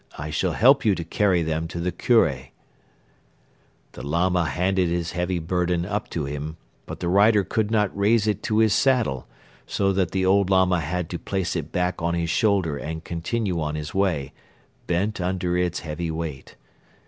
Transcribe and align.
I 0.17 0.31
shall 0.31 0.53
help 0.53 0.83
you 0.83 0.95
to 0.95 1.03
carry 1.03 1.43
them 1.43 1.67
to 1.67 1.79
the 1.79 1.91
Kure.' 1.91 2.47
"The 3.91 4.01
Lama 4.01 4.45
handed 4.45 4.89
his 4.89 5.11
heavy 5.11 5.37
burden 5.37 5.85
up 5.85 6.09
to 6.09 6.25
him 6.25 6.57
but 6.87 7.01
the 7.01 7.07
rider 7.07 7.43
could 7.43 7.69
not 7.69 7.95
raise 7.95 8.25
it 8.25 8.41
to 8.45 8.57
his 8.57 8.73
saddle 8.73 9.27
so 9.67 9.93
that 9.93 10.09
the 10.09 10.25
old 10.25 10.49
Lama 10.49 10.79
had 10.79 11.07
to 11.11 11.19
place 11.19 11.55
it 11.55 11.71
back 11.71 12.01
on 12.01 12.15
his 12.15 12.31
shoulder 12.31 12.77
and 12.79 13.03
continue 13.03 13.61
on 13.61 13.75
his 13.75 13.93
way, 13.93 14.33
bent 14.87 15.21
under 15.21 15.55
its 15.55 15.81
heavy 15.81 16.09
weight. 16.09 16.55